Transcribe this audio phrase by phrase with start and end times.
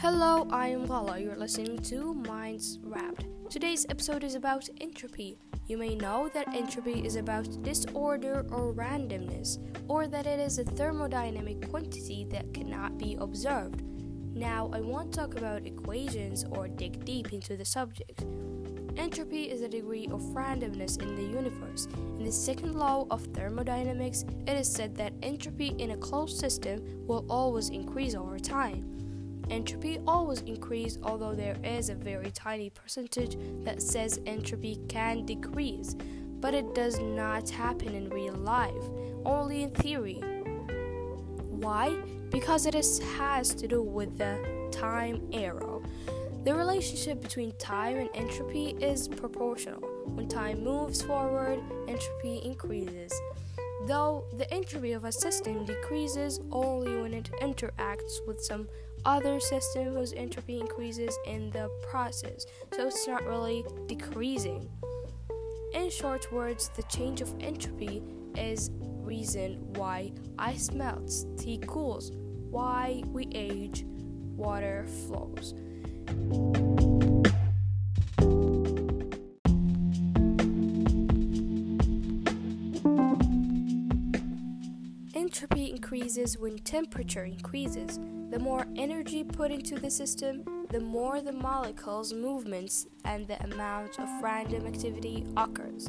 [0.00, 1.18] Hello, I am Lala.
[1.18, 3.26] You're listening to Minds Wrapped.
[3.50, 5.36] Today's episode is about entropy.
[5.66, 9.58] You may know that entropy is about disorder or randomness,
[9.88, 13.82] or that it is a thermodynamic quantity that cannot be observed.
[14.34, 18.24] Now, I want to talk about equations or dig deep into the subject.
[18.96, 21.88] Entropy is a degree of randomness in the universe.
[22.18, 26.80] In the second law of thermodynamics, it is said that entropy in a closed system
[27.06, 28.99] will always increase over time.
[29.50, 35.96] Entropy always increases, although there is a very tiny percentage that says entropy can decrease,
[36.40, 38.84] but it does not happen in real life,
[39.24, 40.22] only in theory.
[41.50, 41.96] Why?
[42.30, 44.38] Because it is, has to do with the
[44.70, 45.82] time arrow.
[46.44, 49.80] The relationship between time and entropy is proportional.
[50.06, 53.12] When time moves forward, entropy increases.
[53.86, 58.68] Though the entropy of a system decreases only when it interacts with some
[59.04, 64.68] other system whose entropy increases in the process, so it's not really decreasing.
[65.74, 68.02] In short words, the change of entropy
[68.36, 72.12] is reason why ice melts, tea cools,
[72.50, 73.84] why we age,
[74.36, 75.54] water flows.
[85.30, 88.00] Entropy increases when temperature increases.
[88.30, 94.00] The more energy put into the system, the more the molecules' movements and the amount
[94.00, 95.88] of random activity occurs.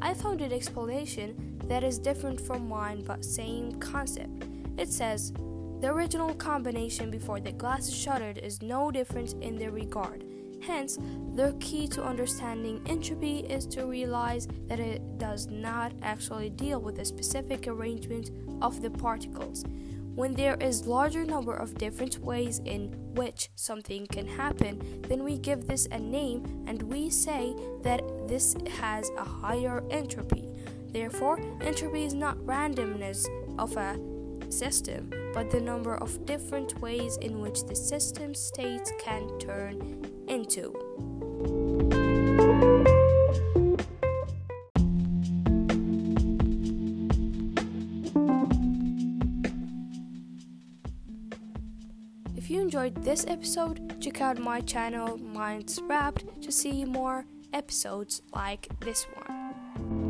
[0.00, 4.44] I found an explanation that is different from mine but same concept.
[4.78, 5.32] It says
[5.80, 10.22] the original combination before the glass is shattered is no different in their regard.
[10.62, 10.98] Hence,
[11.34, 16.98] the key to understanding entropy is to realize that it does not actually deal with
[16.98, 18.30] a specific arrangement
[18.60, 19.64] of the particles.
[20.14, 25.38] When there is larger number of different ways in which something can happen, then we
[25.38, 30.48] give this a name and we say that this has a higher entropy.
[30.88, 33.26] Therefore, entropy is not randomness
[33.58, 33.98] of a
[34.50, 40.74] system, but the number of different ways in which the system states can turn into.
[52.36, 58.22] If you enjoyed this episode, check out my channel Minds Wrapped to see more episodes
[58.32, 60.09] like this one.